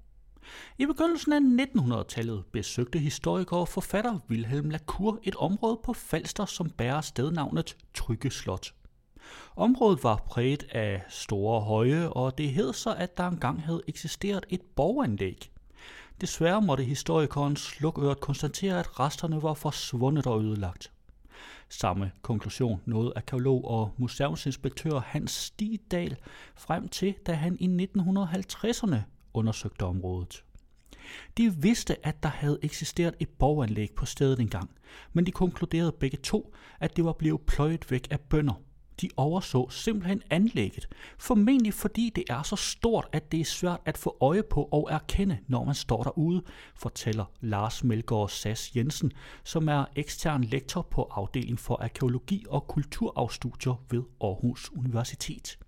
I 0.78 0.86
begyndelsen 0.86 1.32
af 1.32 1.66
1900-tallet 1.66 2.44
besøgte 2.52 2.98
historiker 2.98 3.56
og 3.56 3.68
forfatter 3.68 4.18
Wilhelm 4.30 4.70
Lacour 4.70 5.18
et 5.22 5.36
område 5.36 5.80
på 5.84 5.92
Falster, 5.92 6.44
som 6.46 6.70
bærer 6.70 7.00
stednavnet 7.00 7.76
Trygge 7.94 8.30
Slot. 8.30 8.74
Området 9.56 10.04
var 10.04 10.16
præget 10.16 10.64
af 10.70 11.02
store 11.08 11.60
høje, 11.60 12.08
og 12.08 12.38
det 12.38 12.50
hed 12.50 12.72
så, 12.72 12.94
at 12.94 13.16
der 13.16 13.28
engang 13.28 13.62
havde 13.62 13.82
eksisteret 13.88 14.46
et 14.48 14.60
borganlæg. 14.76 15.52
Desværre 16.20 16.62
måtte 16.62 16.84
historikeren 16.84 17.56
slukøret 17.56 18.20
konstatere, 18.20 18.78
at 18.78 19.00
resterne 19.00 19.42
var 19.42 19.54
forsvundet 19.54 20.26
og 20.26 20.42
ødelagt. 20.42 20.92
Samme 21.68 22.12
konklusion 22.22 22.82
nåede 22.86 23.12
arkeolog 23.16 23.64
og 23.64 23.94
museumsinspektør 23.96 25.00
Hans 25.00 25.30
Stigdal 25.30 26.16
frem 26.56 26.88
til, 26.88 27.14
da 27.26 27.32
han 27.32 27.56
i 27.60 27.88
1950'erne 27.96 28.96
undersøgte 29.34 29.82
området. 29.82 30.44
De 31.36 31.54
vidste, 31.56 32.06
at 32.06 32.22
der 32.22 32.28
havde 32.28 32.58
eksisteret 32.62 33.14
et 33.20 33.28
borganlæg 33.28 33.90
på 33.96 34.06
stedet 34.06 34.40
engang, 34.40 34.70
men 35.12 35.26
de 35.26 35.30
konkluderede 35.30 35.92
begge 35.92 36.16
to, 36.16 36.54
at 36.80 36.96
det 36.96 37.04
var 37.04 37.12
blevet 37.12 37.40
pløjet 37.40 37.90
væk 37.90 38.08
af 38.10 38.20
bønder– 38.20 38.60
de 39.02 39.08
overså 39.16 39.68
simpelthen 39.70 40.22
anlægget, 40.30 40.88
formentlig 41.18 41.74
fordi 41.74 42.12
det 42.14 42.24
er 42.30 42.42
så 42.42 42.56
stort, 42.56 43.08
at 43.12 43.32
det 43.32 43.40
er 43.40 43.44
svært 43.44 43.80
at 43.84 43.98
få 43.98 44.16
øje 44.20 44.42
på 44.42 44.68
og 44.72 44.88
erkende, 44.90 45.38
når 45.48 45.64
man 45.64 45.74
står 45.74 46.02
derude, 46.02 46.42
fortæller 46.74 47.24
Lars 47.40 47.84
Melgaard 47.84 48.28
Sass 48.28 48.76
Jensen, 48.76 49.12
som 49.44 49.68
er 49.68 49.84
ekstern 49.96 50.44
lektor 50.44 50.82
på 50.82 51.02
afdeling 51.10 51.58
for 51.58 51.82
arkeologi 51.82 52.44
og 52.48 52.66
kulturarvstudier 52.66 53.74
ved 53.90 54.02
Aarhus 54.20 54.70
Universitet. 54.72 55.58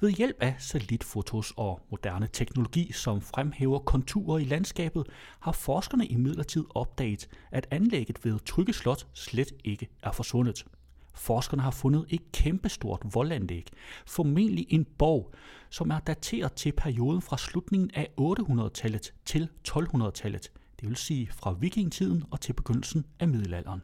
Ved 0.00 0.10
hjælp 0.10 0.36
af 0.40 0.54
satellitfotos 0.58 1.52
og 1.56 1.80
moderne 1.90 2.28
teknologi, 2.32 2.92
som 2.92 3.20
fremhæver 3.20 3.78
konturer 3.78 4.38
i 4.38 4.44
landskabet, 4.44 5.06
har 5.40 5.52
forskerne 5.52 6.06
imidlertid 6.06 6.64
opdaget, 6.74 7.28
at 7.50 7.66
anlægget 7.70 8.24
ved 8.24 8.38
Trygge 8.38 8.72
Slot 8.72 9.06
slet 9.14 9.52
ikke 9.64 9.88
er 10.02 10.12
forsvundet. 10.12 10.64
Forskerne 11.14 11.62
har 11.62 11.70
fundet 11.70 12.04
et 12.08 12.32
kæmpestort 12.32 13.02
voldanlæg, 13.14 13.66
formentlig 14.06 14.66
en 14.68 14.84
borg, 14.98 15.34
som 15.70 15.90
er 15.90 15.98
dateret 15.98 16.52
til 16.52 16.72
perioden 16.72 17.22
fra 17.22 17.38
slutningen 17.38 17.90
af 17.94 18.08
800-tallet 18.20 19.14
til 19.24 19.48
1200-tallet, 19.68 20.52
det 20.80 20.88
vil 20.88 20.96
sige 20.96 21.28
fra 21.32 21.52
vikingetiden 21.52 22.24
og 22.30 22.40
til 22.40 22.52
begyndelsen 22.52 23.04
af 23.20 23.28
middelalderen. 23.28 23.82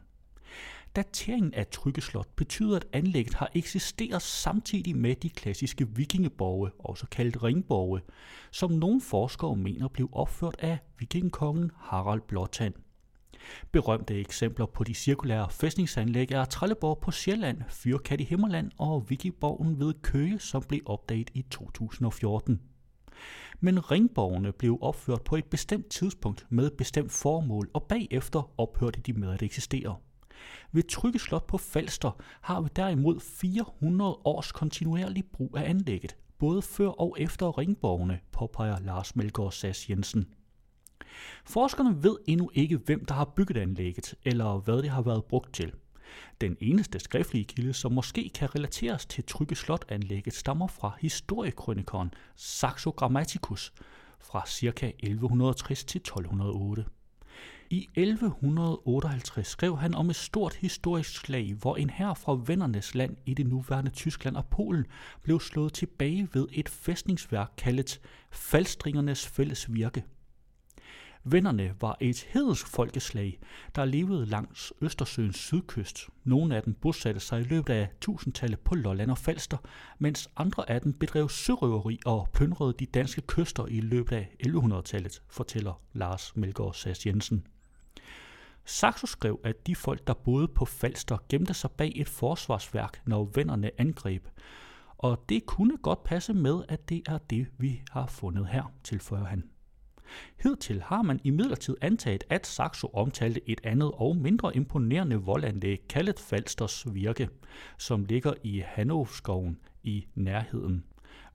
Dateringen 0.95 1.53
af 1.53 1.67
Tryggeslot 1.67 2.27
betyder, 2.35 2.75
at 2.75 2.85
anlægget 2.93 3.33
har 3.33 3.49
eksisteret 3.55 4.21
samtidig 4.21 4.97
med 4.97 5.15
de 5.15 5.29
klassiske 5.29 5.89
vikingeborge, 5.89 6.71
også 6.79 7.07
kaldt 7.11 7.43
ringborge, 7.43 8.01
som 8.51 8.71
nogle 8.71 9.01
forskere 9.01 9.55
mener 9.55 9.87
blev 9.87 10.09
opført 10.11 10.55
af 10.59 10.77
vikingekongen 10.99 11.71
Harald 11.77 12.21
Blåtand. 12.21 12.73
Berømte 13.71 14.19
eksempler 14.19 14.65
på 14.65 14.83
de 14.83 14.93
cirkulære 14.93 15.49
fæstningsanlæg 15.49 16.31
er 16.31 16.45
Trelleborg 16.45 16.97
på 17.01 17.11
Sjælland, 17.11 17.61
Fyrkat 17.69 18.21
i 18.21 18.23
Himmerland 18.23 18.71
og 18.77 19.09
Vikiborgen 19.09 19.79
ved 19.79 19.93
Køge, 20.01 20.39
som 20.39 20.63
blev 20.67 20.81
opdaget 20.85 21.29
i 21.33 21.41
2014. 21.41 22.61
Men 23.59 23.91
ringborgene 23.91 24.51
blev 24.51 24.77
opført 24.81 25.21
på 25.21 25.35
et 25.35 25.45
bestemt 25.45 25.89
tidspunkt 25.89 26.45
med 26.49 26.67
et 26.67 26.77
bestemt 26.77 27.11
formål, 27.11 27.69
og 27.73 27.83
bagefter 27.83 28.51
ophørte 28.57 29.01
de 29.01 29.13
med 29.13 29.33
at 29.33 29.41
eksistere. 29.41 29.95
Ved 30.71 30.83
Trygge 30.83 31.19
Slot 31.19 31.47
på 31.47 31.57
Falster 31.57 32.11
har 32.41 32.61
vi 32.61 32.69
derimod 32.75 33.19
400 33.19 34.11
års 34.25 34.51
kontinuerlig 34.51 35.23
brug 35.33 35.57
af 35.57 35.69
anlægget, 35.69 36.15
både 36.39 36.61
før 36.61 36.87
og 36.87 37.17
efter 37.19 37.57
ringborgene, 37.57 38.19
påpeger 38.31 38.79
Lars 38.79 39.15
Melgaard 39.15 39.51
Sass 39.51 39.89
Jensen. 39.89 40.27
Forskerne 41.45 42.03
ved 42.03 42.15
endnu 42.27 42.51
ikke, 42.53 42.77
hvem 42.77 43.05
der 43.05 43.13
har 43.13 43.25
bygget 43.25 43.57
anlægget, 43.57 44.15
eller 44.25 44.57
hvad 44.57 44.77
det 44.77 44.89
har 44.89 45.01
været 45.01 45.25
brugt 45.25 45.53
til. 45.53 45.73
Den 46.41 46.57
eneste 46.59 46.99
skriftlige 46.99 47.45
kilde, 47.45 47.73
som 47.73 47.91
måske 47.91 48.31
kan 48.35 48.55
relateres 48.55 49.05
til 49.05 49.23
Trygge 49.23 49.55
Slot-anlægget, 49.55 50.33
stammer 50.33 50.67
fra 50.67 50.91
historiekronikeren 50.99 52.13
Saxo 52.35 52.89
Grammaticus 52.89 53.73
fra 54.19 54.43
ca. 54.47 54.91
1160 54.99 55.83
til 55.83 55.99
1208. 55.99 56.85
I 57.69 57.89
1158 57.95 59.47
skrev 59.47 59.77
han 59.77 59.95
om 59.95 60.09
et 60.09 60.15
stort 60.15 60.55
historisk 60.55 61.19
slag, 61.19 61.53
hvor 61.53 61.75
en 61.75 61.89
hær 61.89 62.13
fra 62.13 62.39
vennernes 62.45 62.95
land 62.95 63.17
i 63.25 63.33
det 63.33 63.47
nuværende 63.47 63.91
Tyskland 63.91 64.35
og 64.35 64.45
Polen 64.45 64.85
blev 65.23 65.39
slået 65.39 65.73
tilbage 65.73 66.29
ved 66.33 66.47
et 66.51 66.69
fæstningsværk 66.69 67.51
kaldet 67.57 67.99
Falstringernes 68.31 69.27
fælles 69.27 69.73
virke. 69.73 70.03
Vennerne 71.23 71.75
var 71.81 71.97
et 71.99 72.27
hedensk 72.29 72.67
folkeslag, 72.67 73.39
der 73.75 73.85
levede 73.85 74.25
langs 74.25 74.73
Østersøens 74.81 75.35
sydkyst. 75.35 76.09
Nogle 76.23 76.55
af 76.55 76.63
dem 76.63 76.73
bosatte 76.73 77.19
sig 77.19 77.41
i 77.41 77.43
løbet 77.43 77.73
af 77.73 77.89
tusindtallet 78.01 78.59
på 78.59 78.75
Lolland 78.75 79.11
og 79.11 79.17
Falster, 79.17 79.57
mens 79.99 80.29
andre 80.37 80.69
af 80.69 80.81
dem 80.81 80.93
bedrev 80.93 81.29
sørøveri 81.29 81.99
og 82.05 82.27
plyndrede 82.33 82.73
de 82.79 82.85
danske 82.85 83.21
kyster 83.21 83.65
i 83.65 83.81
løbet 83.81 84.15
af 84.15 84.35
1100-tallet, 84.47 85.21
fortæller 85.29 85.81
Lars 85.93 86.35
Melgaard 86.35 86.73
Sass 86.73 87.05
Jensen. 87.05 87.47
Saxo 88.65 89.07
skrev, 89.07 89.39
at 89.43 89.67
de 89.67 89.75
folk, 89.75 90.07
der 90.07 90.13
boede 90.13 90.47
på 90.47 90.65
Falster, 90.65 91.17
gemte 91.29 91.53
sig 91.53 91.71
bag 91.71 91.91
et 91.95 92.09
forsvarsværk, 92.09 93.01
når 93.05 93.31
vennerne 93.35 93.71
angreb. 93.77 94.27
Og 94.97 95.25
det 95.29 95.45
kunne 95.45 95.77
godt 95.77 96.03
passe 96.03 96.33
med, 96.33 96.63
at 96.69 96.89
det 96.89 97.01
er 97.05 97.17
det, 97.17 97.47
vi 97.57 97.81
har 97.91 98.07
fundet 98.07 98.47
her, 98.47 98.73
tilføjer 98.83 99.25
han. 99.25 99.50
Hidtil 100.43 100.81
har 100.81 101.01
man 101.01 101.19
imidlertid 101.23 101.75
antaget, 101.81 102.23
at 102.29 102.47
Saxo 102.47 102.87
omtalte 102.93 103.49
et 103.49 103.61
andet 103.63 103.91
og 103.93 104.17
mindre 104.17 104.55
imponerende 104.55 105.15
voldanlæg 105.15 105.87
kaldet 105.89 106.19
Falsters 106.19 106.93
Virke, 106.93 107.29
som 107.77 108.05
ligger 108.05 108.33
i 108.43 108.63
Hanovskoven 108.65 109.57
i 109.83 110.05
nærheden. 110.15 110.83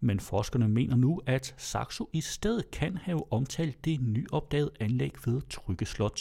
Men 0.00 0.20
forskerne 0.20 0.68
mener 0.68 0.96
nu, 0.96 1.20
at 1.26 1.54
Saxo 1.58 2.08
i 2.12 2.20
stedet 2.20 2.70
kan 2.70 2.96
have 2.96 3.32
omtalt 3.32 3.84
det 3.84 4.00
nyopdagede 4.00 4.70
anlæg 4.80 5.12
ved 5.26 5.40
Tryggeslot. 5.50 6.20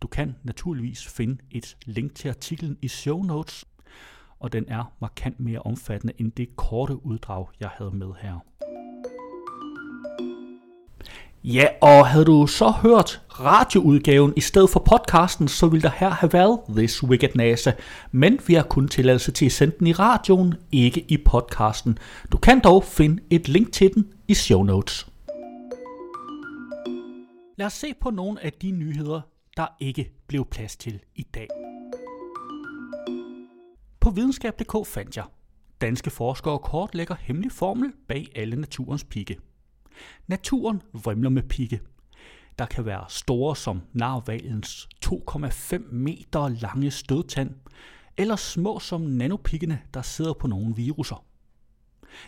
Du 0.00 0.08
kan 0.08 0.36
naturligvis 0.42 1.06
finde 1.06 1.38
et 1.50 1.76
link 1.86 2.14
til 2.14 2.28
artiklen 2.28 2.78
i 2.82 2.88
show 2.88 3.22
notes, 3.22 3.64
og 4.38 4.52
den 4.52 4.64
er 4.68 4.92
markant 5.00 5.40
mere 5.40 5.58
omfattende 5.58 6.12
end 6.18 6.32
det 6.32 6.56
korte 6.56 7.06
uddrag, 7.06 7.46
jeg 7.60 7.68
havde 7.68 7.90
med 7.90 8.12
her. 8.20 8.38
Ja, 11.46 11.66
og 11.80 12.06
havde 12.06 12.24
du 12.24 12.46
så 12.46 12.70
hørt 12.70 13.22
radioudgaven 13.28 14.32
i 14.36 14.40
stedet 14.40 14.70
for 14.70 14.80
podcasten, 14.80 15.48
så 15.48 15.68
ville 15.68 15.82
der 15.82 15.90
her 15.96 16.10
have 16.10 16.32
været 16.32 16.60
This 16.76 17.02
Wicked 17.02 17.28
NASA. 17.34 17.72
Men 18.12 18.38
vi 18.46 18.54
har 18.54 18.62
kun 18.62 18.88
tilladelse 18.88 19.32
til 19.32 19.46
at 19.46 19.52
sende 19.52 19.74
den 19.78 19.86
i 19.86 19.92
radioen, 19.92 20.54
ikke 20.72 21.04
i 21.08 21.16
podcasten. 21.16 21.98
Du 22.32 22.38
kan 22.38 22.60
dog 22.60 22.84
finde 22.84 23.22
et 23.30 23.48
link 23.48 23.72
til 23.72 23.94
den 23.94 24.12
i 24.28 24.34
show 24.34 24.62
notes. 24.62 25.08
Lad 27.58 27.66
os 27.66 27.72
se 27.72 27.86
på 28.00 28.10
nogle 28.10 28.44
af 28.44 28.52
de 28.52 28.70
nyheder, 28.70 29.20
der 29.56 29.66
ikke 29.80 30.10
blev 30.26 30.44
plads 30.50 30.76
til 30.76 31.00
i 31.14 31.22
dag. 31.34 31.48
På 34.00 34.10
videnskab.dk 34.10 34.86
fandt 34.86 35.16
jeg, 35.16 35.24
danske 35.80 36.10
forskere 36.10 36.58
kortlægger 36.58 37.14
hemmelig 37.20 37.52
formel 37.52 37.92
bag 38.08 38.26
alle 38.36 38.56
naturens 38.56 39.04
pigge. 39.04 39.36
Naturen 40.26 40.82
vrimler 40.92 41.30
med 41.30 41.42
pigge. 41.42 41.80
Der 42.58 42.66
kan 42.66 42.84
være 42.84 43.04
store 43.08 43.56
som 43.56 43.82
narvalens 43.92 44.88
2,5 45.06 45.94
meter 45.94 46.48
lange 46.48 46.90
stødtand, 46.90 47.54
eller 48.16 48.36
små 48.36 48.78
som 48.78 49.00
nanopiggene, 49.00 49.80
der 49.94 50.02
sidder 50.02 50.32
på 50.32 50.46
nogle 50.46 50.76
viruser. 50.76 51.24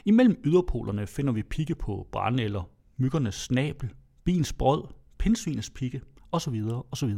Imellem 0.05 0.41
yderpolerne 0.45 1.07
finder 1.07 1.33
vi 1.33 1.43
pigge 1.43 1.75
på 1.75 2.09
brændeller, 2.13 2.71
myggernes 2.97 3.35
snabel, 3.35 3.93
bins 4.25 4.53
brød, 4.53 4.85
pindsvinets 5.19 5.71
pigge 5.71 6.01
osv. 6.33 6.63
osv. 6.91 7.15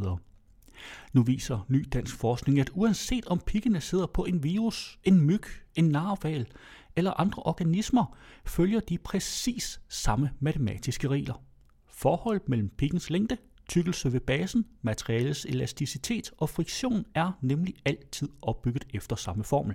Nu 1.13 1.23
viser 1.23 1.67
ny 1.69 1.87
dansk 1.93 2.17
forskning, 2.17 2.61
at 2.61 2.71
uanset 2.75 3.27
om 3.27 3.41
piggene 3.47 3.81
sidder 3.81 4.07
på 4.07 4.25
en 4.25 4.43
virus, 4.43 4.99
en 5.05 5.21
myg, 5.21 5.43
en 5.75 5.85
narval 5.85 6.47
eller 6.99 7.21
andre 7.21 7.43
organismer, 7.43 8.17
følger 8.45 8.81
de 8.81 8.99
præcis 8.99 9.81
samme 9.89 10.31
matematiske 10.41 11.09
regler. 11.09 11.43
Forholdet 11.89 12.49
mellem 12.49 12.69
pikkens 12.69 13.11
længde, 13.11 13.37
tykkelse 13.69 14.13
ved 14.13 14.21
basen, 14.21 14.67
materialets 14.83 15.45
elasticitet 15.45 16.31
og 16.39 16.49
friktion 16.49 17.05
er 17.15 17.33
nemlig 17.43 17.75
altid 17.85 18.29
opbygget 18.43 18.85
efter 18.95 19.17
samme 19.17 19.45
formel. 19.45 19.75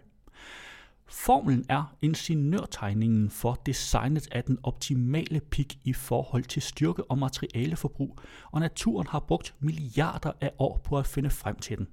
Formlen 1.07 1.65
er 1.69 1.95
ingeniørtegningen 2.01 3.29
for 3.29 3.61
designet 3.65 4.27
af 4.31 4.43
den 4.43 4.57
optimale 4.63 5.39
pik 5.39 5.79
i 5.83 5.93
forhold 5.93 6.43
til 6.43 6.61
styrke 6.61 7.11
og 7.11 7.17
materialeforbrug, 7.17 8.19
og 8.51 8.59
naturen 8.59 9.07
har 9.07 9.19
brugt 9.19 9.55
milliarder 9.59 10.31
af 10.41 10.51
år 10.59 10.81
på 10.83 10.97
at 10.97 11.07
finde 11.07 11.29
frem 11.29 11.55
til 11.55 11.77
den. 11.77 11.87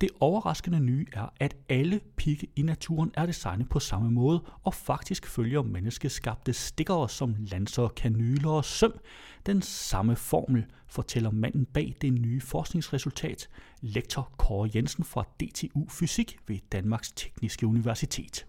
Det 0.00 0.10
overraskende 0.20 0.80
nye 0.80 1.06
er, 1.12 1.32
at 1.40 1.56
alle 1.68 2.00
pigge 2.16 2.46
i 2.56 2.62
naturen 2.62 3.10
er 3.14 3.26
designet 3.26 3.68
på 3.68 3.80
samme 3.80 4.10
måde, 4.10 4.42
og 4.64 4.74
faktisk 4.74 5.26
følger 5.26 5.62
menneskeskabte 5.62 6.52
stikker 6.52 7.06
som 7.06 7.34
lanser, 7.38 7.88
kanyler 7.88 8.50
og 8.50 8.64
søm. 8.64 8.92
Den 9.46 9.62
samme 9.62 10.16
formel, 10.16 10.64
fortæller 10.86 11.30
manden 11.30 11.64
bag 11.64 11.94
det 12.00 12.12
nye 12.12 12.40
forskningsresultat, 12.40 13.48
lektor 13.80 14.32
Kåre 14.36 14.70
Jensen 14.74 15.04
fra 15.04 15.24
DTU 15.40 15.88
Fysik 15.88 16.36
ved 16.48 16.58
Danmarks 16.72 17.12
Tekniske 17.12 17.66
Universitet. 17.66 18.46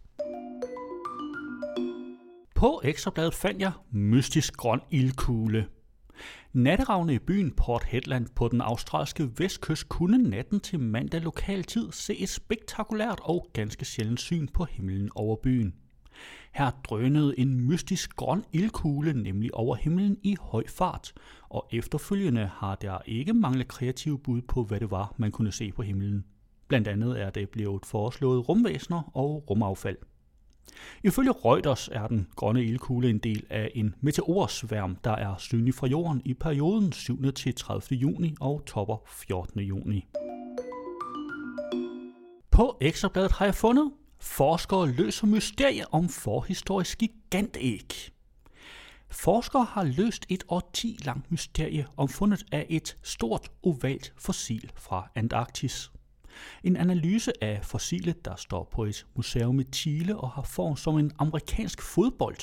På 2.55 2.82
ekstrabladet 2.84 3.34
fandt 3.34 3.62
jeg 3.62 3.71
mystisk 3.91 4.58
grøn 4.58 4.82
ildkugle– 4.91 5.67
Natteravne 6.53 7.13
i 7.13 7.19
byen 7.19 7.51
Port 7.51 7.83
Hedland 7.83 8.27
på 8.35 8.47
den 8.47 8.62
australske 8.62 9.29
vestkyst 9.38 9.89
kunne 9.89 10.17
natten 10.17 10.59
til 10.59 10.79
mandag 10.79 11.21
lokal 11.21 11.63
tid 11.63 11.91
se 11.91 12.19
et 12.19 12.29
spektakulært 12.29 13.19
og 13.23 13.47
ganske 13.53 13.85
sjældent 13.85 14.19
syn 14.19 14.47
på 14.47 14.65
himlen 14.65 15.09
over 15.15 15.35
byen. 15.35 15.73
Her 16.51 16.71
drønede 16.83 17.39
en 17.39 17.67
mystisk 17.67 18.15
grøn 18.15 18.43
ildkugle 18.53 19.13
nemlig 19.13 19.53
over 19.53 19.75
himlen 19.75 20.17
i 20.23 20.35
høj 20.41 20.63
fart, 20.67 21.13
og 21.49 21.67
efterfølgende 21.71 22.49
har 22.53 22.75
der 22.75 22.97
ikke 23.05 23.33
manglet 23.33 23.67
kreative 23.67 24.19
bud 24.19 24.41
på, 24.41 24.63
hvad 24.63 24.79
det 24.79 24.91
var, 24.91 25.15
man 25.17 25.31
kunne 25.31 25.51
se 25.51 25.71
på 25.71 25.81
himlen. 25.81 26.25
Blandt 26.67 26.88
andet 26.88 27.21
er 27.21 27.29
det 27.29 27.49
blevet 27.49 27.85
foreslået 27.85 28.49
rumvæsener 28.49 29.12
og 29.13 29.49
rumaffald. 29.49 29.97
Ifølge 31.03 31.32
Reuters 31.32 31.89
er 31.91 32.08
den 32.08 32.27
grønne 32.36 32.63
ildkugle 32.63 33.10
en 33.10 33.17
del 33.17 33.43
af 33.49 33.71
en 33.75 33.95
meteorsværm, 34.01 34.95
der 35.03 35.12
er 35.12 35.36
synlig 35.38 35.73
fra 35.73 35.88
jorden 35.88 36.21
i 36.25 36.34
perioden 36.34 36.91
7. 36.91 37.34
til 37.34 37.55
30. 37.55 37.99
juni 37.99 38.36
og 38.39 38.63
topper 38.65 38.97
14. 39.08 39.62
juni. 39.62 40.05
På 42.51 42.77
Ekstrabladet 42.82 43.32
har 43.32 43.45
jeg 43.45 43.55
fundet, 43.55 43.91
forskere 44.19 44.91
løser 44.91 45.27
mysterier 45.27 45.86
om 45.91 46.10
forhistorisk 46.10 46.97
gigantæg. 46.97 48.12
Forskere 49.12 49.63
har 49.63 49.84
løst 49.84 50.25
et 50.29 50.43
10 50.73 50.97
langt 51.05 51.32
mysterie 51.32 51.88
om 51.97 52.10
fundet 52.10 52.45
af 52.51 52.65
et 52.69 52.97
stort 53.03 53.51
ovalt 53.63 54.13
fossil 54.17 54.71
fra 54.75 55.12
Antarktis. 55.15 55.91
En 56.63 56.78
analyse 56.78 57.43
af 57.43 57.60
fossilet, 57.63 58.25
der 58.25 58.36
står 58.36 58.69
på 58.71 58.84
et 58.84 59.06
museum 59.15 59.60
i 59.60 59.63
Chile 59.63 60.17
og 60.17 60.30
har 60.30 60.41
form 60.41 60.75
som 60.75 60.97
en 60.97 61.12
amerikansk 61.19 61.82
fodbold, 61.82 62.38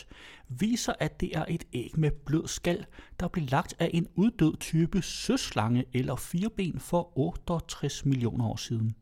viser, 0.48 0.92
at 1.00 1.20
det 1.20 1.36
er 1.36 1.44
et 1.48 1.64
æg 1.72 1.90
med 1.96 2.10
blød 2.10 2.48
skal, 2.48 2.86
der 3.20 3.28
blev 3.28 3.44
lagt 3.48 3.74
af 3.78 3.90
en 3.94 4.06
uddød 4.14 4.56
type 4.56 5.02
søslange 5.02 5.84
eller 5.92 6.16
fireben 6.16 6.80
for 6.80 7.18
68 7.18 8.04
millioner 8.04 8.46
år 8.46 8.56
siden. 8.56 8.96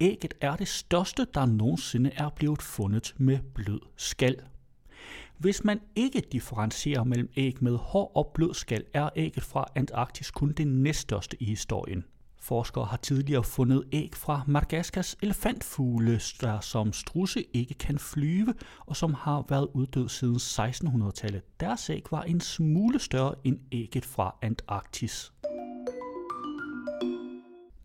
Ægget 0.00 0.34
er 0.40 0.56
det 0.56 0.68
største, 0.68 1.26
der 1.34 1.46
nogensinde 1.46 2.10
er 2.16 2.28
blevet 2.28 2.62
fundet 2.62 3.14
med 3.18 3.38
blød 3.54 3.80
skal. 3.96 4.36
Hvis 5.38 5.64
man 5.64 5.80
ikke 5.96 6.22
differentierer 6.32 7.04
mellem 7.04 7.30
æg 7.36 7.56
med 7.60 7.76
hård 7.76 8.12
og 8.14 8.30
blød 8.34 8.54
skal, 8.54 8.84
er 8.94 9.10
ægget 9.16 9.44
fra 9.44 9.64
Antarktis 9.74 10.30
kun 10.30 10.52
det 10.52 10.66
næststørste 10.66 11.42
i 11.42 11.44
historien. 11.44 12.04
Forskere 12.42 12.84
har 12.84 12.96
tidligere 12.96 13.44
fundet 13.44 13.84
æg 13.92 14.10
fra 14.14 14.42
Madagaskars 14.46 15.16
elefantfugle, 15.22 16.20
der 16.40 16.60
som 16.60 16.92
strusse 16.92 17.44
ikke 17.52 17.74
kan 17.74 17.98
flyve, 17.98 18.54
og 18.86 18.96
som 18.96 19.14
har 19.14 19.44
været 19.48 19.68
uddød 19.74 20.08
siden 20.08 20.36
1600-tallet. 20.36 21.42
Deres 21.60 21.90
æg 21.90 22.02
var 22.10 22.22
en 22.22 22.40
smule 22.40 22.98
større 22.98 23.34
end 23.44 23.58
ægget 23.72 24.04
fra 24.04 24.34
Antarktis. 24.42 25.32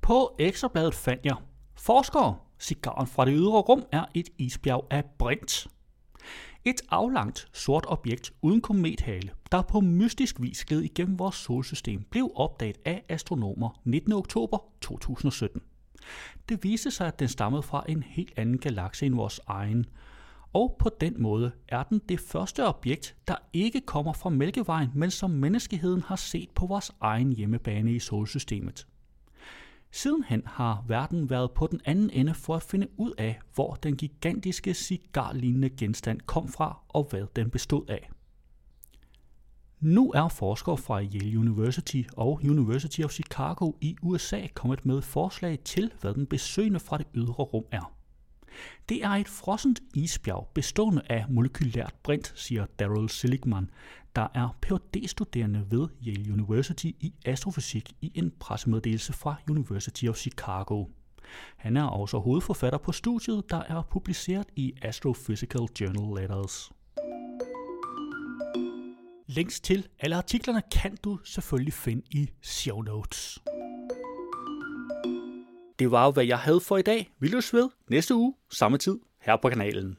På 0.01 0.35
ekstrabladet 0.39 0.95
fandt 0.95 1.25
jeg, 1.25 1.35
forskere, 1.75 2.35
cigaren 2.59 3.07
fra 3.07 3.25
det 3.25 3.33
ydre 3.37 3.61
rum 3.61 3.83
er 3.91 4.05
et 4.13 4.29
isbjerg 4.37 4.87
af 4.89 5.03
brint. 5.19 5.67
Et 6.67 6.81
aflangt, 6.89 7.47
sort 7.53 7.85
objekt 7.87 8.33
uden 8.41 8.61
komethale, 8.61 9.31
der 9.51 9.61
på 9.61 9.79
mystisk 9.79 10.41
vis 10.41 10.65
gled 10.65 10.81
igennem 10.81 11.19
vores 11.19 11.35
solsystem, 11.35 12.03
blev 12.09 12.31
opdaget 12.35 12.77
af 12.85 13.03
astronomer 13.09 13.81
19. 13.83 14.13
oktober 14.13 14.57
2017. 14.81 15.61
Det 16.49 16.63
viste 16.63 16.91
sig, 16.91 17.07
at 17.07 17.19
den 17.19 17.27
stammede 17.27 17.63
fra 17.63 17.83
en 17.89 18.03
helt 18.03 18.33
anden 18.37 18.57
galakse 18.57 19.05
end 19.05 19.15
vores 19.15 19.39
egen, 19.47 19.85
og 20.53 20.75
på 20.79 20.89
den 21.01 21.21
måde 21.21 21.51
er 21.67 21.83
den 21.83 22.01
det 22.09 22.19
første 22.19 22.67
objekt, 22.67 23.15
der 23.27 23.35
ikke 23.53 23.81
kommer 23.81 24.13
fra 24.13 24.29
Mælkevejen, 24.29 24.89
men 24.93 25.11
som 25.11 25.29
menneskeheden 25.29 26.01
har 26.01 26.15
set 26.15 26.49
på 26.55 26.65
vores 26.65 26.91
egen 27.01 27.31
hjemmebane 27.31 27.93
i 27.93 27.99
solsystemet. 27.99 28.87
Sidenhen 29.97 30.43
har 30.45 30.83
verden 30.87 31.29
været 31.29 31.51
på 31.51 31.67
den 31.67 31.81
anden 31.85 32.09
ende 32.09 32.33
for 32.33 32.55
at 32.55 32.63
finde 32.63 32.87
ud 32.97 33.11
af, 33.17 33.39
hvor 33.53 33.73
den 33.73 33.97
gigantiske 33.97 34.73
cigarlignende 34.73 35.69
genstand 35.69 36.21
kom 36.21 36.47
fra 36.47 36.79
og 36.87 37.07
hvad 37.09 37.25
den 37.35 37.49
bestod 37.49 37.89
af. 37.89 38.09
Nu 39.79 40.11
er 40.11 40.27
forskere 40.27 40.77
fra 40.77 41.01
Yale 41.03 41.39
University 41.39 42.01
og 42.17 42.41
University 42.43 43.01
of 43.01 43.11
Chicago 43.11 43.71
i 43.81 43.95
USA 44.01 44.47
kommet 44.53 44.85
med 44.85 45.01
forslag 45.01 45.59
til, 45.59 45.91
hvad 46.01 46.13
den 46.13 46.25
besøgende 46.25 46.79
fra 46.79 46.97
det 46.97 47.07
ydre 47.15 47.43
rum 47.43 47.65
er. 47.71 47.96
Det 48.89 49.03
er 49.03 49.09
et 49.09 49.27
frossent 49.27 49.79
isbjerg 49.93 50.47
bestående 50.53 51.01
af 51.09 51.25
molekylært 51.29 51.93
brint, 52.03 52.33
siger 52.35 52.65
Daryl 52.79 53.09
Seligman, 53.09 53.69
der 54.15 54.27
er 54.33 54.57
Ph.D.-studerende 54.61 55.59
ved 55.69 55.87
Yale 56.07 56.33
University 56.33 56.85
i 56.85 57.13
astrofysik 57.25 57.93
i 58.01 58.11
en 58.15 58.31
pressemeddelelse 58.39 59.13
fra 59.13 59.35
University 59.49 60.05
of 60.05 60.15
Chicago. 60.15 60.85
Han 61.57 61.77
er 61.77 61.83
også 61.83 62.19
hovedforfatter 62.19 62.79
på 62.79 62.91
studiet, 62.91 63.49
der 63.49 63.61
er 63.67 63.81
publiceret 63.91 64.47
i 64.55 64.73
Astrophysical 64.81 65.67
Journal 65.81 66.21
Letters. 66.21 66.71
Links 69.27 69.59
til 69.59 69.87
alle 69.99 70.15
artiklerne 70.15 70.61
kan 70.71 70.97
du 71.03 71.19
selvfølgelig 71.23 71.73
finde 71.73 72.01
i 72.11 72.29
show 72.41 72.81
notes. 72.81 73.39
Det 75.79 75.91
var 75.91 76.11
hvad 76.11 76.25
jeg 76.25 76.37
havde 76.37 76.59
for 76.59 76.77
i 76.77 76.81
dag. 76.81 77.09
Vi 77.19 77.27
løs 77.27 77.53
ved 77.53 77.69
næste 77.89 78.15
uge, 78.15 78.33
samme 78.51 78.77
tid, 78.77 78.99
her 79.21 79.37
på 79.41 79.49
kanalen. 79.49 79.97